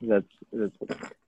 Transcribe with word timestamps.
That's, 0.00 0.26
that's 0.52 0.74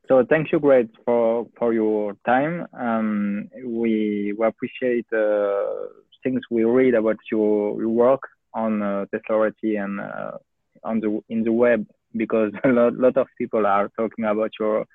so. 0.09 0.25
Thank 0.29 0.53
you, 0.53 0.59
great 0.59 0.91
for 1.05 1.47
for 1.57 1.73
your 1.73 2.17
time. 2.27 2.67
Um, 2.73 3.49
we 3.65 4.35
we 4.37 4.47
appreciate 4.47 5.07
uh, 5.13 5.87
things 6.25 6.41
we 6.51 6.65
read 6.65 6.95
about 6.95 7.19
your, 7.31 7.81
your 7.81 7.91
work 7.91 8.23
on 8.53 8.83
uh, 8.83 9.05
Teslarati 9.13 9.83
and 9.83 10.01
uh, 10.01 10.39
on 10.83 11.01
the 11.01 11.21
in 11.29 11.45
the 11.45 11.53
web 11.53 11.87
because 12.17 12.53
a 12.65 12.69
lot, 12.69 12.95
lot 12.95 13.17
of 13.17 13.29
people 13.39 13.67
are 13.67 13.89
talking 13.97 14.25
about 14.25 14.51
your 14.59 14.87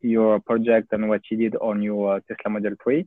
your 0.00 0.40
project 0.40 0.88
and 0.92 1.08
what 1.08 1.22
you 1.30 1.36
did 1.36 1.56
on 1.56 1.82
your 1.82 2.16
uh, 2.16 2.20
Tesla 2.28 2.50
Model 2.50 2.74
3. 2.82 3.04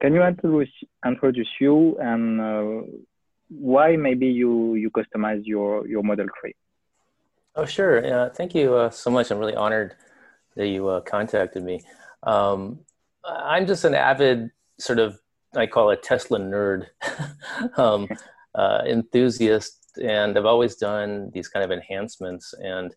Can 0.00 0.14
you 0.14 0.22
introduce 0.22 0.72
introduce 1.06 1.52
you 1.60 1.96
and 2.00 2.40
uh, 2.40 2.82
why 3.48 3.96
maybe 3.96 4.26
you 4.26 4.74
you 4.74 4.90
customize 4.90 5.42
your 5.44 5.86
your 5.86 6.02
Model 6.02 6.26
3? 6.40 6.54
Oh, 7.54 7.66
sure. 7.66 8.02
Yeah, 8.04 8.30
thank 8.30 8.54
you 8.54 8.74
uh, 8.74 8.90
so 8.90 9.10
much. 9.10 9.30
I'm 9.30 9.38
really 9.38 9.54
honored 9.54 9.94
that 10.56 10.68
you 10.68 10.88
uh, 10.88 11.00
contacted 11.02 11.62
me. 11.62 11.82
Um, 12.22 12.80
I'm 13.24 13.66
just 13.66 13.84
an 13.84 13.94
avid 13.94 14.50
sort 14.78 14.98
of, 14.98 15.18
I 15.54 15.66
call 15.66 15.90
it 15.90 16.02
Tesla 16.02 16.38
nerd 16.38 16.86
um, 17.76 18.08
uh, 18.54 18.82
enthusiast, 18.86 19.98
and 20.02 20.38
I've 20.38 20.46
always 20.46 20.76
done 20.76 21.30
these 21.34 21.48
kind 21.48 21.62
of 21.62 21.70
enhancements 21.70 22.54
and 22.54 22.94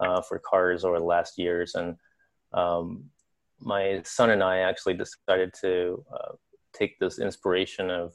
uh, 0.00 0.22
for 0.22 0.38
cars 0.38 0.84
over 0.84 0.98
the 0.98 1.04
last 1.04 1.38
years. 1.38 1.74
And 1.74 1.96
um, 2.54 3.04
my 3.60 4.00
son 4.04 4.30
and 4.30 4.42
I 4.42 4.58
actually 4.60 4.94
decided 4.94 5.52
to 5.60 6.02
uh, 6.10 6.32
take 6.72 6.98
this 6.98 7.18
inspiration 7.18 7.90
of, 7.90 8.14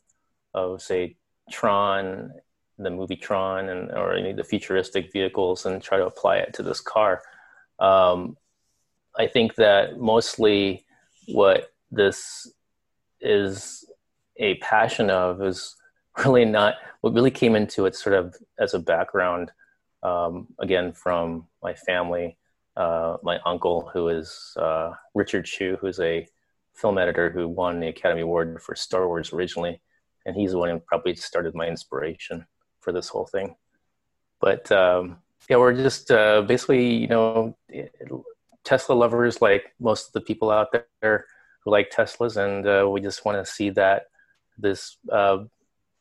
of 0.56 0.82
say, 0.82 1.18
Tron 1.52 2.32
the 2.78 2.90
movie 2.90 3.16
Tron 3.16 3.70
and 3.70 3.92
or 3.92 4.14
any 4.14 4.32
of 4.32 4.38
the 4.38 4.44
futuristic 4.44 5.12
vehicles 5.12 5.66
and 5.66 5.82
try 5.82 5.98
to 5.98 6.06
apply 6.06 6.38
it 6.38 6.54
to 6.56 6.64
this 6.64 6.82
car. 6.82 7.22
Um, 7.80 8.38
I 9.18 9.28
think 9.28 9.56
that 9.56 10.00
mostly 10.00 10.86
what 11.28 11.72
this 11.92 12.52
is 13.22 13.86
a 14.38 14.56
passion 14.56 15.10
of 15.10 15.42
is 15.42 15.76
really 16.26 16.46
not 16.46 16.76
what 17.02 17.14
really 17.14 17.32
came 17.32 17.56
into 17.56 17.86
it 17.86 17.96
sort 17.96 18.16
of 18.16 18.36
as 18.60 18.74
a 18.74 18.80
background 18.80 19.52
um, 20.04 20.48
again 20.60 20.92
from 20.92 21.48
my 21.62 21.74
family 21.74 22.38
uh, 22.76 23.18
my 23.24 23.40
uncle 23.46 23.90
who 23.94 24.10
is 24.10 24.54
uh, 24.58 24.92
richard 25.14 25.46
Chew, 25.46 25.78
who's 25.80 26.00
a 26.00 26.28
film 26.74 26.98
editor 26.98 27.30
who 27.30 27.48
won 27.48 27.80
the 27.80 27.88
academy 27.88 28.22
award 28.22 28.62
for 28.62 28.76
star 28.76 29.08
wars 29.08 29.32
originally 29.32 29.82
and 30.26 30.36
he's 30.36 30.52
the 30.52 30.58
one 30.58 30.70
who 30.70 30.80
probably 30.80 31.16
started 31.16 31.56
my 31.56 31.68
inspiration 31.68 32.46
for 32.84 32.92
this 32.92 33.10
whole 33.10 33.26
thing. 33.26 33.56
But 34.40 34.72
um, 34.72 35.18
yeah, 35.50 35.58
we're 35.58 35.74
just 35.74 36.12
uh, 36.12 36.42
basically, 36.42 36.96
you 36.96 37.08
know, 37.08 37.58
Tesla 38.64 38.94
lovers 38.94 39.42
like 39.42 39.74
most 39.80 40.08
of 40.08 40.14
the 40.14 40.22
people 40.22 40.52
out 40.52 40.76
there 41.02 41.26
who 41.64 41.72
like 41.72 41.92
Teslas, 41.92 42.38
and 42.38 42.68
uh, 42.68 42.90
we 42.90 43.02
just 43.02 43.26
want 43.26 43.44
to 43.44 43.52
see 43.52 43.70
that 43.72 44.08
this 44.58 44.98
uh, 45.12 45.44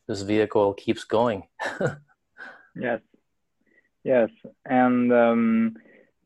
this 0.09 0.23
vehicle 0.23 0.75
keeps 0.75 1.05
going. 1.05 1.45
yes, 2.77 3.01
yes, 4.05 4.31
and 4.65 5.13
um, 5.13 5.77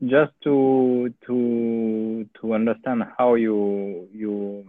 just 0.05 0.33
to 0.43 1.13
to 1.25 2.29
to 2.41 2.53
understand 2.53 3.03
how 3.17 3.35
you 3.35 4.07
you 4.13 4.65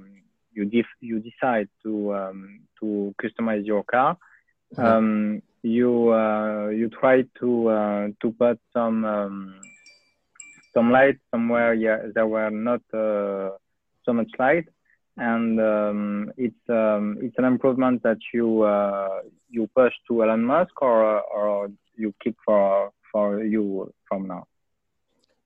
you 0.53 0.65
def- 0.65 1.01
you 1.01 1.21
decide 1.21 1.69
to 1.83 2.15
um, 2.15 2.61
to 2.81 3.15
customize 3.23 3.67
your 3.67 3.85
car. 3.85 4.17
Mm-hmm. 4.75 4.85
Um, 4.85 5.43
you 5.63 6.13
uh, 6.13 6.69
you 6.69 6.89
try 6.89 7.25
to 7.41 7.69
uh, 7.69 8.09
to 8.21 8.31
put 8.33 8.59
some 8.73 9.05
um, 9.05 9.61
some 10.75 10.91
light 10.91 11.19
somewhere 11.31 11.75
yeah 11.75 11.99
there 12.15 12.27
were 12.27 12.51
not 12.51 12.83
uh, 12.95 13.51
so 14.05 14.13
much 14.13 14.31
light 14.39 14.69
and 15.19 15.61
um, 15.61 16.33
it's 16.37 16.69
um, 16.69 17.19
it's 17.21 17.37
an 17.39 17.45
improvement 17.45 18.03
that 18.03 18.19
you 18.33 18.63
uh, 18.63 19.21
you 19.51 19.69
push 19.75 19.93
to 20.07 20.23
Elon 20.23 20.45
Musk 20.45 20.81
or 20.81 21.21
or 21.21 21.71
you 21.97 22.15
keep 22.23 22.37
for 22.45 22.93
for 23.11 23.43
you 23.43 23.93
from 24.09 24.29
now. 24.29 24.47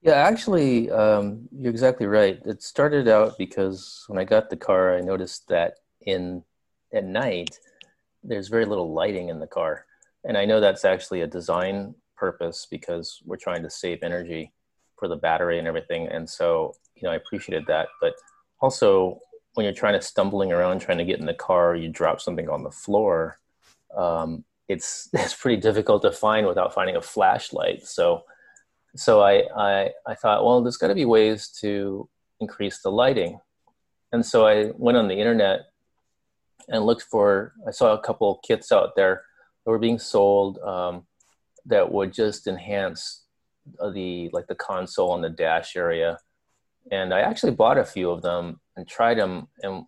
Yeah, 0.01 0.15
actually, 0.15 0.91
um, 0.91 1.47
you're 1.57 1.71
exactly 1.71 2.07
right. 2.07 2.39
It 2.45 2.61
started 2.61 3.07
out 3.07 3.37
because 3.37 4.03
when 4.07 4.19
I 4.19 4.25
got 4.25 4.49
the 4.49 4.57
car, 4.57 4.97
I 4.97 5.01
noticed 5.01 5.47
that 5.47 5.75
in 6.01 6.43
at 6.93 7.05
night 7.05 7.57
there's 8.23 8.49
very 8.49 8.65
little 8.65 8.93
lighting 8.93 9.29
in 9.29 9.39
the 9.39 9.47
car 9.47 9.85
and 10.23 10.37
I 10.37 10.45
know 10.45 10.59
that's 10.59 10.85
actually 10.85 11.21
a 11.21 11.27
design 11.27 11.95
purpose 12.15 12.67
because 12.69 13.21
we're 13.25 13.37
trying 13.37 13.63
to 13.63 13.69
save 13.69 14.03
energy 14.03 14.53
for 14.97 15.07
the 15.07 15.15
battery 15.15 15.59
and 15.59 15.67
everything. 15.67 16.07
And 16.07 16.29
so, 16.29 16.75
you 16.95 17.03
know, 17.03 17.11
I 17.11 17.15
appreciated 17.15 17.65
that. 17.67 17.89
But 17.99 18.13
also, 18.61 19.19
when 19.53 19.65
you're 19.65 19.73
trying 19.73 19.99
to 19.99 20.01
stumbling 20.01 20.51
around 20.51 20.79
trying 20.79 20.97
to 20.99 21.05
get 21.05 21.19
in 21.19 21.25
the 21.25 21.33
car, 21.33 21.75
you 21.75 21.89
drop 21.89 22.21
something 22.21 22.49
on 22.49 22.63
the 22.63 22.71
floor. 22.71 23.39
Um, 23.95 24.45
it's 24.69 25.09
it's 25.13 25.35
pretty 25.35 25.61
difficult 25.61 26.01
to 26.03 26.11
find 26.11 26.47
without 26.47 26.73
finding 26.73 26.95
a 26.95 27.01
flashlight. 27.01 27.85
So, 27.85 28.23
so 28.95 29.21
I 29.21 29.43
I, 29.55 29.89
I 30.07 30.15
thought, 30.15 30.45
well, 30.45 30.61
there's 30.61 30.77
got 30.77 30.87
to 30.87 30.95
be 30.95 31.05
ways 31.05 31.49
to 31.61 32.09
increase 32.39 32.81
the 32.81 32.91
lighting. 32.91 33.39
And 34.11 34.25
so 34.25 34.47
I 34.47 34.71
went 34.75 34.97
on 34.97 35.07
the 35.07 35.19
internet 35.19 35.61
and 36.69 36.85
looked 36.85 37.03
for. 37.03 37.53
I 37.67 37.71
saw 37.71 37.93
a 37.93 38.01
couple 38.01 38.39
kits 38.45 38.71
out 38.71 38.95
there 38.95 39.23
that 39.65 39.71
were 39.71 39.79
being 39.79 39.99
sold 39.99 40.59
um, 40.59 41.05
that 41.65 41.91
would 41.91 42.13
just 42.13 42.47
enhance 42.47 43.23
the 43.93 44.29
like 44.33 44.47
the 44.47 44.55
console 44.55 45.15
and 45.15 45.23
the 45.23 45.29
dash 45.29 45.75
area. 45.75 46.17
And 46.91 47.13
i 47.13 47.21
actually 47.21 47.53
bought 47.53 47.77
a 47.77 47.85
few 47.85 48.09
of 48.09 48.21
them 48.21 48.59
and 48.75 48.87
tried 48.87 49.17
them 49.17 49.47
and 49.61 49.85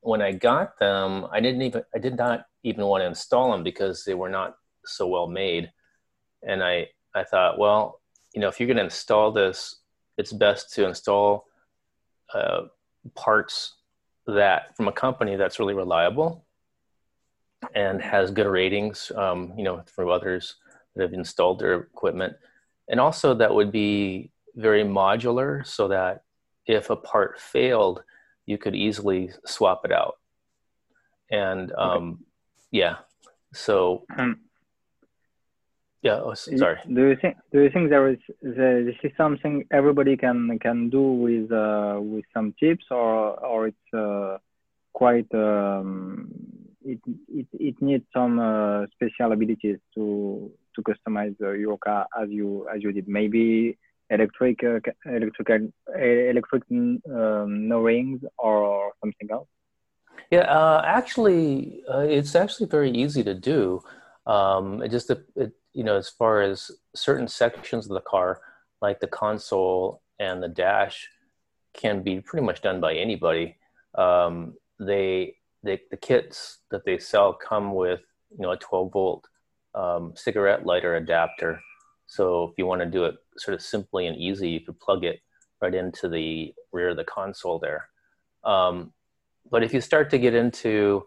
when 0.00 0.22
i 0.22 0.30
got 0.30 0.78
them 0.78 1.26
i 1.32 1.40
didn't 1.40 1.62
even 1.62 1.82
i 1.94 1.98
did 1.98 2.16
not 2.16 2.46
even 2.62 2.86
want 2.86 3.02
to 3.02 3.06
install 3.06 3.50
them 3.50 3.64
because 3.64 4.04
they 4.04 4.14
were 4.14 4.28
not 4.28 4.54
so 4.84 5.08
well 5.08 5.26
made. 5.26 5.70
And 6.46 6.62
i 6.62 6.86
i 7.14 7.24
thought 7.24 7.58
well 7.58 8.00
you 8.32 8.40
know 8.40 8.48
if 8.48 8.60
you're 8.60 8.68
going 8.68 8.76
to 8.76 8.84
install 8.84 9.32
this 9.32 9.80
it's 10.18 10.32
best 10.32 10.72
to 10.74 10.86
install 10.86 11.46
uh, 12.32 12.62
parts 13.14 13.74
that 14.26 14.76
from 14.76 14.88
a 14.88 14.92
company 14.92 15.36
that's 15.36 15.58
really 15.58 15.74
reliable 15.74 16.45
and 17.74 18.00
has 18.00 18.30
good 18.30 18.46
ratings, 18.46 19.12
um, 19.16 19.52
you 19.56 19.64
know, 19.64 19.82
from 19.86 20.08
others 20.10 20.56
that 20.94 21.02
have 21.02 21.12
installed 21.12 21.60
their 21.60 21.74
equipment. 21.74 22.34
And 22.88 23.00
also 23.00 23.34
that 23.34 23.54
would 23.54 23.72
be 23.72 24.30
very 24.54 24.84
modular 24.84 25.66
so 25.66 25.88
that 25.88 26.22
if 26.66 26.90
a 26.90 26.96
part 26.96 27.40
failed, 27.40 28.02
you 28.46 28.58
could 28.58 28.74
easily 28.74 29.30
swap 29.44 29.84
it 29.84 29.92
out. 29.92 30.16
And 31.30 31.72
um, 31.72 32.12
okay. 32.12 32.22
yeah, 32.70 32.96
so 33.52 34.04
um, 34.16 34.40
yeah. 36.02 36.20
Oh, 36.22 36.34
sorry. 36.34 36.78
Do 36.86 37.08
you 37.08 37.16
think 37.16 37.36
Do 37.52 37.60
you 37.62 37.70
think 37.70 37.90
there 37.90 38.08
is 38.08 38.18
this 38.40 38.94
is 39.02 39.12
something 39.16 39.66
everybody 39.72 40.16
can 40.16 40.58
can 40.60 40.88
do 40.88 41.02
with 41.02 41.50
uh, 41.50 41.98
with 42.00 42.24
some 42.32 42.54
tips, 42.60 42.86
or 42.90 43.34
or 43.44 43.68
it's 43.68 43.92
uh, 43.92 44.38
quite 44.92 45.32
um, 45.34 46.30
it 46.86 47.00
it, 47.28 47.46
it 47.52 47.82
needs 47.82 48.04
some 48.12 48.38
uh, 48.38 48.86
special 48.94 49.32
abilities 49.32 49.78
to 49.94 50.50
to 50.74 50.82
customize 50.82 51.34
uh, 51.42 51.50
your 51.50 51.78
car 51.78 52.06
as 52.20 52.30
you 52.30 52.66
as 52.74 52.82
you 52.82 52.92
did. 52.92 53.08
Maybe 53.08 53.76
electric 54.10 54.62
uh, 54.62 54.80
electric 55.06 55.72
electric 55.96 56.62
um, 56.70 57.68
no 57.68 57.80
rings 57.80 58.20
or 58.38 58.92
something 59.00 59.28
else. 59.30 59.48
Yeah, 60.30 60.40
uh, 60.40 60.82
actually, 60.84 61.82
uh, 61.92 62.06
it's 62.08 62.34
actually 62.34 62.66
very 62.66 62.90
easy 62.90 63.22
to 63.24 63.34
do. 63.34 63.80
Um, 64.26 64.82
it 64.82 64.90
just 64.90 65.10
it, 65.10 65.52
you 65.72 65.84
know 65.84 65.96
as 65.96 66.08
far 66.08 66.42
as 66.42 66.70
certain 66.94 67.28
sections 67.28 67.86
of 67.86 67.94
the 67.94 68.00
car, 68.00 68.40
like 68.80 69.00
the 69.00 69.06
console 69.08 70.02
and 70.18 70.42
the 70.42 70.48
dash, 70.48 71.08
can 71.74 72.02
be 72.02 72.20
pretty 72.20 72.46
much 72.46 72.62
done 72.62 72.80
by 72.80 72.94
anybody. 72.94 73.56
Um, 73.96 74.54
they 74.78 75.36
they, 75.66 75.80
the 75.90 75.96
kits 75.96 76.58
that 76.70 76.84
they 76.84 76.98
sell 76.98 77.32
come 77.32 77.74
with 77.74 78.00
you 78.30 78.42
know 78.42 78.52
a 78.52 78.56
12 78.56 78.92
volt 78.92 79.26
um, 79.74 80.12
cigarette 80.16 80.66
lighter 80.66 80.96
adapter. 80.96 81.60
So 82.06 82.44
if 82.44 82.52
you 82.56 82.66
want 82.66 82.80
to 82.80 82.86
do 82.86 83.04
it 83.04 83.16
sort 83.36 83.54
of 83.54 83.62
simply 83.62 84.06
and 84.06 84.16
easy, 84.16 84.48
you 84.48 84.60
could 84.60 84.80
plug 84.80 85.04
it 85.04 85.20
right 85.60 85.74
into 85.74 86.08
the 86.08 86.54
rear 86.72 86.90
of 86.90 86.96
the 86.96 87.04
console 87.04 87.58
there. 87.58 87.88
Um, 88.44 88.92
but 89.50 89.62
if 89.62 89.74
you 89.74 89.80
start 89.80 90.10
to 90.10 90.18
get 90.18 90.34
into 90.34 91.04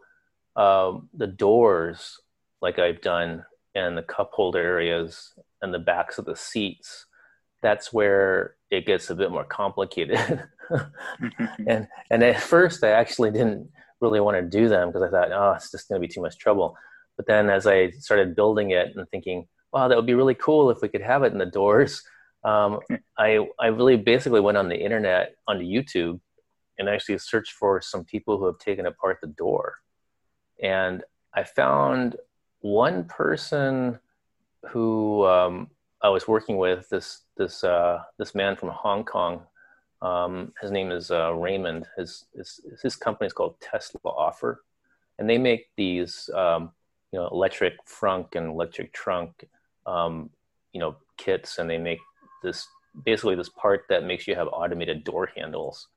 um, 0.56 1.09
the 1.13 1.27
doors, 1.27 2.19
like 2.62 2.79
I've 2.79 3.01
done, 3.01 3.45
and 3.75 3.97
the 3.97 4.03
cup 4.03 4.31
holder 4.33 4.59
areas 4.59 5.33
and 5.62 5.73
the 5.73 5.79
backs 5.79 6.17
of 6.17 6.25
the 6.25 6.35
seats, 6.35 7.05
that's 7.62 7.94
where 7.94 8.55
it 8.71 8.85
gets 8.85 9.09
a 9.09 9.15
bit 9.15 9.31
more 9.31 9.44
complicated. 9.44 10.44
and 11.67 11.88
and 12.09 12.23
at 12.23 12.41
first, 12.41 12.83
I 12.83 12.89
actually 12.89 13.31
didn't 13.31 13.69
really 14.01 14.19
want 14.19 14.38
to 14.38 14.60
do 14.60 14.69
them 14.69 14.90
because 14.90 15.04
I 15.04 15.10
thought, 15.10 15.31
oh, 15.31 15.54
it's 15.54 15.72
just 15.72 15.88
going 15.90 16.01
to 16.01 16.07
be 16.07 16.13
too 16.13 16.22
much 16.22 16.38
trouble. 16.38 16.78
But 17.18 17.28
then 17.28 17.50
as 17.50 17.68
I 17.68 17.90
started 17.92 18.36
building 18.36 18.72
it 18.72 18.96
and 18.96 19.10
thinking, 19.10 19.48
wow, 19.72 19.88
that 19.88 19.96
would 19.96 20.06
be 20.06 20.13
really 20.13 20.36
cool 20.36 20.69
if 20.72 20.81
we 20.81 20.88
could 20.88 21.01
have 21.01 21.24
it 21.24 21.34
in 21.34 21.38
the 21.38 21.46
doors, 21.46 22.04
Um, 22.44 22.80
I 23.18 23.46
I 23.60 23.68
really 23.68 23.98
basically 23.98 24.40
went 24.40 24.57
on 24.57 24.69
the 24.69 24.78
internet 24.78 25.36
onto 25.48 25.66
YouTube 25.66 26.19
and 26.78 26.88
actually 26.88 27.18
searched 27.18 27.54
for 27.54 27.81
some 27.81 28.06
people 28.06 28.38
who 28.38 28.46
have 28.46 28.60
taken 28.60 28.86
apart 28.86 29.18
the 29.22 29.28
door, 29.28 29.75
and 30.63 31.04
I 31.34 31.44
found 31.44 32.16
one 32.62 33.04
person 33.06 34.00
who 34.69 35.25
um, 35.25 35.69
I 36.01 36.10
was 36.10 36.28
working 36.28 36.57
with 36.57 36.88
this 36.90 37.24
this 37.38 37.63
uh, 37.63 38.00
this 38.18 38.34
man 38.34 38.56
from 38.56 38.69
Hong 38.69 39.04
Kong. 39.04 39.44
Um, 40.01 40.54
his 40.62 40.72
name 40.72 40.92
is 40.92 41.12
uh, 41.12 41.34
Raymond. 41.34 41.88
His, 41.98 42.25
his 42.36 42.62
his 42.81 42.96
company 42.96 43.28
is 43.28 43.34
called 43.34 43.60
Tesla 43.60 44.00
Offer, 44.06 44.63
and 45.18 45.30
they 45.30 45.38
make 45.38 45.68
these 45.75 46.30
um, 46.34 46.72
you 47.12 47.19
know 47.19 47.28
electric 47.28 47.74
frunk 47.86 48.36
and 48.36 48.48
electric 48.48 48.94
trunk 48.94 49.46
um, 49.86 50.30
you 50.72 50.80
know 50.80 50.96
kits, 51.18 51.57
and 51.57 51.69
they 51.69 51.78
make 51.78 52.00
this 52.44 52.68
basically 53.06 53.36
this 53.36 53.50
part 53.50 53.84
that 53.90 54.06
makes 54.06 54.28
you 54.28 54.36
have 54.36 54.48
automated 54.51 55.04
door 55.04 55.30
handles. 55.36 55.88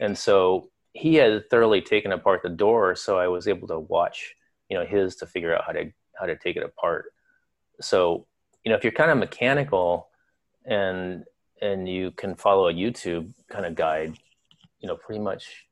And 0.00 0.16
so 0.16 0.70
he 0.92 1.14
had 1.14 1.48
thoroughly 1.50 1.80
taken 1.80 2.12
apart 2.12 2.42
the 2.42 2.48
door, 2.48 2.94
so 2.94 3.18
I 3.18 3.28
was 3.28 3.48
able 3.48 3.66
to 3.68 3.78
watch 3.80 4.34
you 4.68 4.78
know 4.78 4.84
his 4.84 5.16
to 5.16 5.26
figure 5.26 5.54
out 5.54 5.64
how 5.66 5.72
to 5.72 5.92
how 6.18 6.26
to 6.26 6.36
take 6.36 6.56
it 6.56 6.62
apart. 6.62 7.06
So 7.80 8.26
you 8.64 8.70
know 8.70 8.76
if 8.76 8.84
you're 8.84 8.92
kind 8.92 9.10
of 9.10 9.18
mechanical 9.18 10.08
and 10.64 11.24
and 11.62 11.88
you 11.88 12.10
can 12.10 12.34
follow 12.34 12.68
a 12.68 12.74
YouTube 12.74 13.32
kind 13.48 13.64
of 13.64 13.74
guide, 13.74 14.18
you 14.80 14.88
know 14.88 14.96
pretty 14.96 15.20
much 15.20 15.66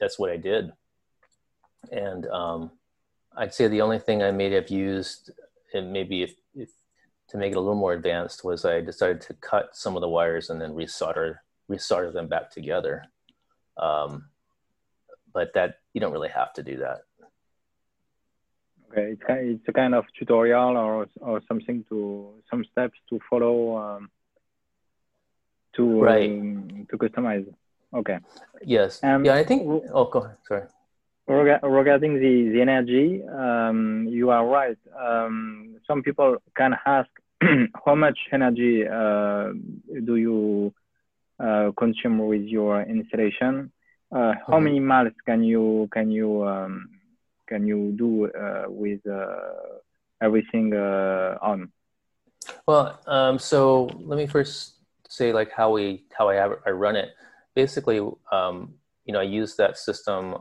that's 0.00 0.18
what 0.18 0.30
I 0.30 0.36
did. 0.36 0.72
And 1.90 2.26
um, 2.28 2.70
I'd 3.36 3.52
say 3.52 3.68
the 3.68 3.82
only 3.82 3.98
thing 3.98 4.22
I 4.22 4.30
may 4.30 4.50
have 4.52 4.70
used, 4.70 5.30
and 5.74 5.92
maybe 5.92 6.22
if, 6.22 6.34
if 6.54 6.70
to 7.28 7.36
make 7.36 7.52
it 7.52 7.56
a 7.56 7.60
little 7.60 7.74
more 7.74 7.92
advanced, 7.92 8.44
was 8.44 8.64
I 8.64 8.80
decided 8.80 9.20
to 9.22 9.34
cut 9.34 9.70
some 9.72 9.96
of 9.96 10.00
the 10.00 10.08
wires 10.08 10.50
and 10.50 10.60
then 10.60 10.72
resolder 10.72 11.38
resolder 11.70 12.12
them 12.12 12.28
back 12.28 12.50
together. 12.50 13.04
Um, 13.76 14.26
but 15.32 15.52
that 15.54 15.80
you 15.92 16.00
don't 16.00 16.12
really 16.12 16.28
have 16.28 16.52
to 16.54 16.62
do 16.62 16.76
that. 16.76 17.00
Okay, 18.92 19.12
it's 19.12 19.22
it's 19.28 19.68
a 19.68 19.72
kind 19.72 19.94
of 19.94 20.04
tutorial 20.16 20.76
or 20.76 21.08
or 21.20 21.42
something 21.48 21.84
to 21.88 22.34
some 22.48 22.64
steps 22.70 22.98
to 23.08 23.18
follow 23.28 23.76
um, 23.76 24.10
to 25.76 26.02
right 26.02 26.30
um, 26.30 26.86
to 26.90 26.98
customize. 26.98 27.46
Okay. 27.92 28.18
Yes. 28.62 29.00
Um, 29.02 29.24
yeah, 29.24 29.34
I 29.34 29.44
think. 29.44 29.62
Oh, 29.92 30.04
go 30.06 30.20
ahead. 30.20 30.36
Sorry. 30.46 30.62
Regarding 31.26 32.14
the 32.20 32.50
the 32.52 32.60
energy, 32.60 33.22
um, 33.24 34.06
you 34.08 34.30
are 34.30 34.46
right. 34.46 34.78
Um, 34.98 35.76
some 35.86 36.02
people 36.02 36.36
can 36.56 36.76
ask 36.84 37.08
how 37.86 37.94
much 37.94 38.18
energy 38.32 38.86
uh, 38.86 39.52
do 40.04 40.16
you 40.16 40.74
uh, 41.38 41.70
consume 41.78 42.18
with 42.18 42.42
your 42.42 42.82
installation? 42.82 43.72
Uh, 44.12 44.34
how 44.46 44.54
mm-hmm. 44.54 44.64
many 44.64 44.80
miles 44.80 45.12
can 45.24 45.42
you 45.42 45.88
can 45.92 46.10
you 46.10 46.46
um, 46.46 46.90
can 47.48 47.66
you 47.66 47.92
do 47.96 48.26
uh, 48.30 48.64
with 48.68 49.00
uh, 49.06 49.80
everything 50.20 50.74
uh, 50.74 51.38
on? 51.40 51.72
Well, 52.66 53.00
um, 53.06 53.38
so 53.38 53.90
let 54.00 54.16
me 54.16 54.26
first 54.26 54.73
say 55.14 55.32
like 55.32 55.52
how 55.52 55.72
we 55.72 56.04
how 56.16 56.28
I 56.28 56.34
have, 56.34 56.52
I 56.66 56.70
run 56.70 56.96
it. 56.96 57.10
Basically, 57.54 57.98
um, 58.32 58.74
you 59.04 59.12
know, 59.12 59.20
I 59.20 59.24
use 59.24 59.56
that 59.56 59.78
system. 59.78 60.34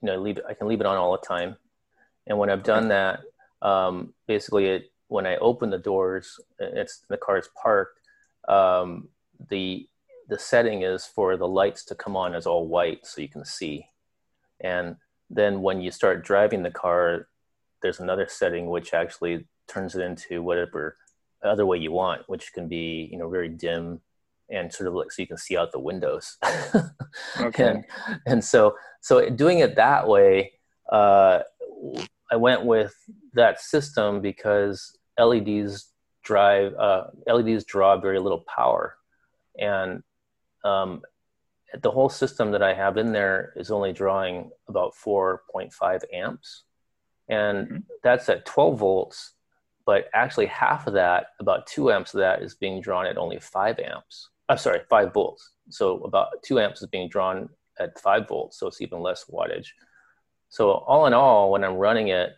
You 0.00 0.06
know, 0.06 0.14
I 0.14 0.16
leave 0.16 0.38
I 0.48 0.54
can 0.54 0.68
leave 0.68 0.80
it 0.80 0.86
on 0.86 0.96
all 0.96 1.12
the 1.12 1.26
time, 1.26 1.56
and 2.26 2.38
when 2.38 2.50
I've 2.50 2.62
done 2.62 2.88
that, 2.88 3.20
um, 3.62 4.14
basically, 4.26 4.66
it 4.66 4.92
when 5.08 5.26
I 5.26 5.36
open 5.36 5.70
the 5.70 5.78
doors, 5.78 6.40
it's 6.58 7.02
the 7.08 7.16
car 7.16 7.38
is 7.38 7.48
parked. 7.60 8.00
Um, 8.48 9.08
the 9.50 9.88
the 10.28 10.38
setting 10.38 10.82
is 10.82 11.04
for 11.04 11.36
the 11.36 11.48
lights 11.48 11.84
to 11.86 11.94
come 11.94 12.16
on 12.16 12.34
as 12.34 12.46
all 12.46 12.66
white 12.66 13.06
so 13.06 13.20
you 13.20 13.28
can 13.28 13.44
see, 13.44 13.88
and 14.60 14.96
then 15.30 15.62
when 15.62 15.80
you 15.80 15.90
start 15.90 16.24
driving 16.24 16.62
the 16.62 16.70
car, 16.70 17.28
there's 17.82 18.00
another 18.00 18.26
setting 18.28 18.70
which 18.70 18.94
actually 18.94 19.46
turns 19.66 19.94
it 19.94 20.02
into 20.02 20.42
whatever 20.42 20.96
other 21.48 21.66
way 21.66 21.78
you 21.78 21.92
want, 21.92 22.22
which 22.26 22.52
can 22.52 22.68
be 22.68 23.08
you 23.10 23.18
know 23.18 23.28
very 23.28 23.48
dim 23.48 24.00
and 24.50 24.72
sort 24.72 24.88
of 24.88 24.94
like 24.94 25.10
so 25.10 25.22
you 25.22 25.28
can 25.28 25.38
see 25.38 25.56
out 25.56 25.72
the 25.72 25.78
windows. 25.78 26.36
okay. 27.40 27.70
And, 27.70 27.84
and 28.26 28.44
so 28.44 28.76
so 29.00 29.28
doing 29.30 29.60
it 29.60 29.76
that 29.76 30.06
way, 30.06 30.52
uh, 30.90 31.40
I 32.30 32.36
went 32.36 32.64
with 32.64 32.94
that 33.34 33.60
system 33.60 34.20
because 34.20 34.96
LEDs 35.18 35.90
drive 36.22 36.74
uh, 36.74 37.04
LEDs 37.26 37.64
draw 37.64 37.96
very 37.98 38.18
little 38.18 38.44
power, 38.54 38.96
and 39.58 40.02
um, 40.64 41.02
the 41.82 41.90
whole 41.90 42.08
system 42.08 42.52
that 42.52 42.62
I 42.62 42.74
have 42.74 42.96
in 42.96 43.12
there 43.12 43.52
is 43.56 43.70
only 43.70 43.92
drawing 43.92 44.50
about 44.68 44.94
4.5 44.94 46.02
amps. 46.12 46.62
And 47.28 47.66
mm-hmm. 47.66 47.76
that's 48.02 48.28
at 48.28 48.46
12 48.46 48.78
volts, 48.78 49.34
but 49.86 50.08
actually 50.14 50.46
half 50.46 50.86
of 50.86 50.94
that, 50.94 51.28
about 51.40 51.66
two 51.66 51.92
amps 51.92 52.14
of 52.14 52.20
that 52.20 52.42
is 52.42 52.54
being 52.54 52.80
drawn 52.80 53.06
at 53.06 53.18
only 53.18 53.38
five 53.38 53.78
amps. 53.78 54.30
I'm 54.48 54.58
sorry, 54.58 54.80
five 54.88 55.12
volts. 55.12 55.50
So 55.70 55.98
about 56.00 56.28
two 56.42 56.58
amps 56.58 56.82
is 56.82 56.88
being 56.88 57.08
drawn 57.08 57.48
at 57.78 57.98
five 57.98 58.28
volts. 58.28 58.58
So 58.58 58.66
it's 58.66 58.80
even 58.80 59.00
less 59.00 59.24
wattage. 59.30 59.68
So 60.48 60.70
all 60.70 61.06
in 61.06 61.14
all, 61.14 61.50
when 61.50 61.64
I'm 61.64 61.74
running 61.76 62.08
it 62.08 62.36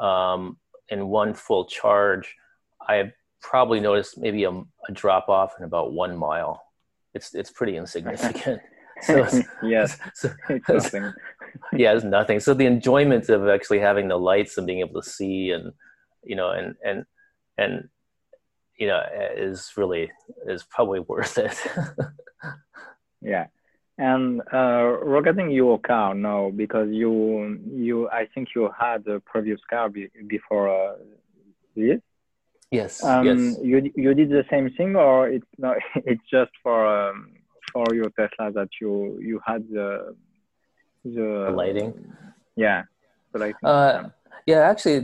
um, 0.00 0.56
in 0.88 1.08
one 1.08 1.34
full 1.34 1.64
charge, 1.64 2.36
I've 2.86 3.12
probably 3.40 3.80
noticed 3.80 4.18
maybe 4.18 4.44
a, 4.44 4.50
a 4.50 4.92
drop 4.92 5.28
off 5.28 5.54
in 5.58 5.64
about 5.64 5.92
one 5.92 6.16
mile 6.16 6.62
it's 7.14 7.34
it's 7.34 7.50
pretty 7.50 7.76
insignificant. 7.76 8.60
so 9.02 9.26
yes, 9.62 9.98
so, 10.14 10.30
it's 10.48 10.68
nothing. 10.68 11.12
yeah, 11.72 11.92
it's 11.92 12.04
nothing. 12.04 12.40
So 12.40 12.54
the 12.54 12.66
enjoyment 12.66 13.28
of 13.28 13.48
actually 13.48 13.80
having 13.80 14.08
the 14.08 14.18
lights 14.18 14.58
and 14.58 14.66
being 14.66 14.80
able 14.80 15.00
to 15.02 15.08
see 15.08 15.50
and 15.50 15.72
you 16.24 16.36
know 16.36 16.50
and 16.50 16.74
and 16.84 17.04
and 17.56 17.88
you 18.76 18.86
know 18.86 19.02
is 19.36 19.72
really 19.76 20.10
is 20.46 20.64
probably 20.64 21.00
worth 21.08 21.38
it. 21.38 21.56
yeah. 23.20 23.46
And 24.00 24.42
uh, 24.52 24.84
regarding 25.02 25.50
your 25.50 25.80
car 25.80 26.14
now, 26.14 26.50
because 26.54 26.88
you 26.90 27.58
you 27.68 28.08
I 28.10 28.28
think 28.32 28.48
you 28.54 28.70
had 28.78 29.04
a 29.08 29.18
previous 29.18 29.60
car 29.68 29.88
be, 29.88 30.08
before 30.28 30.68
uh, 30.68 30.94
this. 31.74 32.00
Yes. 32.70 33.02
Um, 33.02 33.26
yes. 33.26 33.58
You 33.60 33.90
you 33.96 34.14
did 34.14 34.30
the 34.30 34.44
same 34.50 34.70
thing, 34.76 34.94
or 34.94 35.28
it's 35.28 35.46
not? 35.58 35.78
It's 35.96 36.22
just 36.30 36.52
for 36.62 36.86
um, 36.86 37.32
for 37.72 37.86
your 37.92 38.10
Tesla 38.10 38.52
that 38.52 38.68
you 38.80 39.18
you 39.20 39.40
had 39.44 39.66
the 39.68 40.14
the, 41.04 41.46
the 41.50 41.50
lighting. 41.50 41.92
Yeah. 42.54 42.84
The 43.32 43.38
lighting. 43.38 43.64
Uh, 43.64 44.10
yeah, 44.48 44.60
actually, 44.60 45.00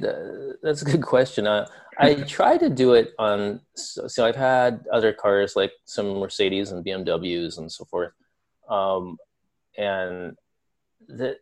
that's 0.62 0.80
a 0.80 0.86
good 0.86 1.02
question. 1.02 1.46
Uh, 1.46 1.66
I 1.98 2.14
try 2.14 2.56
to 2.56 2.70
do 2.70 2.94
it 2.94 3.12
on. 3.18 3.60
So, 3.76 4.08
so, 4.08 4.24
I've 4.24 4.36
had 4.36 4.86
other 4.90 5.12
cars 5.12 5.54
like 5.54 5.72
some 5.84 6.18
Mercedes 6.18 6.72
and 6.72 6.82
BMWs 6.82 7.58
and 7.58 7.70
so 7.70 7.84
forth, 7.84 8.14
um, 8.70 9.18
and 9.76 10.34
the, 11.08 11.36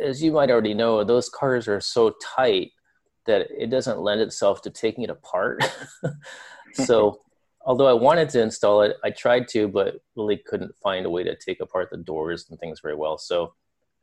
as 0.00 0.22
you 0.22 0.30
might 0.30 0.48
already 0.48 0.74
know, 0.74 1.02
those 1.02 1.28
cars 1.28 1.66
are 1.66 1.80
so 1.80 2.14
tight 2.22 2.70
that 3.26 3.48
it 3.50 3.68
doesn't 3.68 3.98
lend 3.98 4.20
itself 4.20 4.62
to 4.62 4.70
taking 4.70 5.02
it 5.02 5.10
apart. 5.10 5.68
so, 6.72 7.20
although 7.66 7.88
I 7.88 7.94
wanted 7.94 8.28
to 8.28 8.42
install 8.42 8.82
it, 8.82 8.96
I 9.02 9.10
tried 9.10 9.48
to, 9.48 9.66
but 9.66 9.96
really 10.14 10.36
couldn't 10.36 10.76
find 10.80 11.04
a 11.04 11.10
way 11.10 11.24
to 11.24 11.34
take 11.34 11.58
apart 11.58 11.88
the 11.90 11.96
doors 11.96 12.46
and 12.48 12.60
things 12.60 12.78
very 12.78 12.94
well. 12.94 13.18
So, 13.18 13.54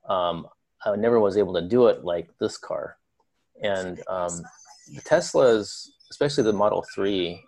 um, 0.10 0.48
I 0.86 0.98
never 0.98 1.22
was 1.22 1.38
able 1.38 1.54
to 1.54 1.66
do 1.66 1.88
it 1.88 2.04
like 2.04 2.30
this 2.42 2.58
car. 2.58 2.98
And 3.62 4.02
um, 4.08 4.44
the 4.94 5.02
Teslas, 5.02 5.88
especially 6.12 6.44
the 6.44 6.54
Model 6.54 6.86
3, 6.94 7.44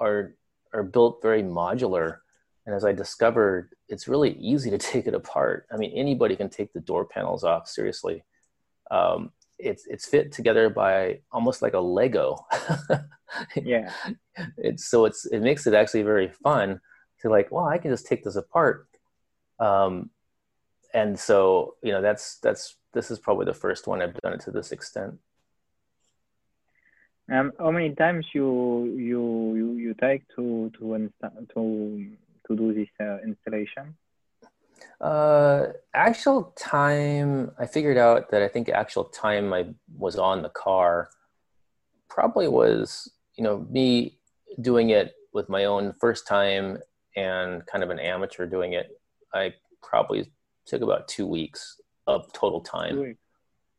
are, 0.00 0.34
are 0.72 0.82
built 0.82 1.20
very 1.22 1.42
modular. 1.42 2.18
And 2.66 2.74
as 2.74 2.84
I 2.84 2.92
discovered, 2.92 3.70
it's 3.88 4.08
really 4.08 4.32
easy 4.38 4.70
to 4.70 4.78
take 4.92 5.06
it 5.06 5.14
apart. 5.14 5.66
I 5.72 5.76
mean, 5.76 5.92
anybody 5.94 6.36
can 6.36 6.48
take 6.48 6.72
the 6.72 6.80
door 6.80 7.04
panels 7.04 7.44
off, 7.44 7.68
seriously. 7.68 8.24
Um, 8.90 9.32
it's 9.58 9.86
it's 9.86 10.06
fit 10.06 10.32
together 10.32 10.68
by 10.68 11.20
almost 11.32 11.62
like 11.62 11.72
a 11.72 11.80
Lego. 11.80 12.36
yeah. 13.56 13.90
It's 14.58 14.86
so 14.86 15.06
it's 15.06 15.24
it 15.26 15.40
makes 15.40 15.66
it 15.66 15.74
actually 15.74 16.02
very 16.02 16.28
fun 16.28 16.80
to 17.22 17.30
like, 17.30 17.50
well, 17.50 17.64
I 17.64 17.78
can 17.78 17.90
just 17.90 18.06
take 18.06 18.22
this 18.22 18.36
apart. 18.36 18.86
Um, 19.58 20.10
and 20.92 21.18
so 21.18 21.74
you 21.82 21.92
know 21.92 22.02
that's 22.02 22.38
that's 22.38 22.76
this 22.92 23.10
is 23.10 23.18
probably 23.18 23.46
the 23.46 23.54
first 23.54 23.86
one 23.86 24.02
I've 24.02 24.14
done 24.20 24.34
it 24.34 24.40
to 24.40 24.50
this 24.50 24.72
extent. 24.72 25.14
Um, 27.32 27.52
how 27.58 27.72
many 27.72 27.94
times 27.94 28.26
you 28.32 28.84
you 28.96 29.54
you, 29.56 29.72
you 29.72 29.94
take 29.94 30.22
to 30.36 30.70
to 30.78 30.84
insta- 30.94 31.48
to 31.54 32.06
to 32.46 32.56
do 32.56 32.72
this 32.72 32.88
uh, 33.00 33.18
installation? 33.24 33.96
Uh, 35.00 35.66
actual 35.92 36.54
time, 36.56 37.50
I 37.58 37.66
figured 37.66 37.98
out 37.98 38.30
that 38.30 38.42
I 38.42 38.48
think 38.48 38.68
actual 38.68 39.04
time 39.04 39.52
I 39.52 39.66
was 39.98 40.16
on 40.16 40.42
the 40.42 40.48
car 40.48 41.10
probably 42.08 42.48
was, 42.48 43.10
you 43.34 43.44
know, 43.44 43.66
me 43.70 44.18
doing 44.60 44.90
it 44.90 45.14
with 45.34 45.48
my 45.48 45.64
own 45.64 45.92
first 46.00 46.26
time 46.26 46.78
and 47.14 47.66
kind 47.66 47.84
of 47.84 47.90
an 47.90 47.98
amateur 47.98 48.46
doing 48.46 48.72
it, 48.72 48.98
I 49.34 49.54
probably 49.82 50.32
took 50.66 50.82
about 50.82 51.08
two 51.08 51.26
weeks 51.26 51.80
of 52.06 52.32
total 52.32 52.60
time. 52.60 53.16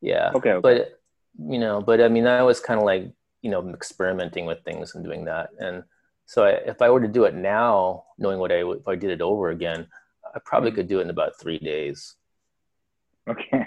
Yeah. 0.01 0.31
Okay, 0.35 0.51
okay. 0.51 0.61
But 0.61 0.99
you 1.39 1.59
know, 1.59 1.81
but 1.81 2.01
I 2.01 2.09
mean, 2.09 2.27
I 2.27 2.43
was 2.43 2.59
kind 2.59 2.79
of 2.79 2.85
like 2.85 3.11
you 3.41 3.51
know 3.51 3.67
experimenting 3.69 4.45
with 4.45 4.63
things 4.63 4.95
and 4.95 5.03
doing 5.03 5.25
that, 5.25 5.49
and 5.59 5.83
so 6.25 6.43
I, 6.43 6.49
if 6.49 6.81
I 6.81 6.89
were 6.89 7.01
to 7.01 7.07
do 7.07 7.23
it 7.23 7.35
now, 7.35 8.03
knowing 8.17 8.39
what 8.39 8.51
I 8.51 8.63
if 8.63 8.87
I 8.87 8.95
did 8.95 9.11
it 9.11 9.21
over 9.21 9.49
again, 9.49 9.87
I 10.35 10.39
probably 10.43 10.71
mm 10.71 10.75
could 10.75 10.87
do 10.87 10.99
it 10.99 11.03
in 11.03 11.09
about 11.09 11.39
three 11.39 11.57
days. 11.57 12.15
Okay. 13.27 13.65